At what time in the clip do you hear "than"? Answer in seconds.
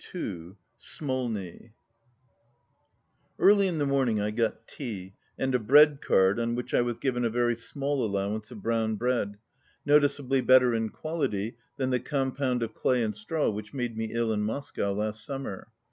11.77-11.91